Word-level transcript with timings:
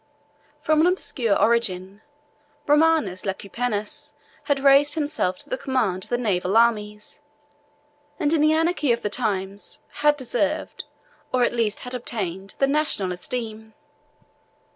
From 0.59 0.81
an 0.81 0.87
obscure 0.87 1.39
origin, 1.39 2.01
Romanus 2.65 3.23
Lecapenus 3.23 4.13
had 4.45 4.59
raised 4.61 4.95
himself 4.95 5.37
to 5.37 5.47
the 5.49 5.59
command 5.59 6.05
of 6.05 6.09
the 6.09 6.17
naval 6.17 6.57
armies; 6.57 7.19
and 8.19 8.33
in 8.33 8.41
the 8.41 8.51
anarchy 8.51 8.91
of 8.91 9.03
the 9.03 9.11
times, 9.11 9.79
had 10.01 10.17
deserved, 10.17 10.85
or 11.31 11.43
at 11.43 11.53
least 11.53 11.81
had 11.81 11.93
obtained, 11.93 12.55
the 12.57 12.65
national 12.65 13.11
esteem. 13.11 13.75